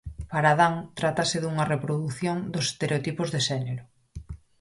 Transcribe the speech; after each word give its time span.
Para 0.31 0.49
Adán 0.53 0.73
trátase 0.99 1.37
dunha 1.39 1.69
reprodución 1.73 2.37
dos 2.53 2.65
estereotipos 2.71 3.29
de 3.33 3.39
xénero. 3.47 3.83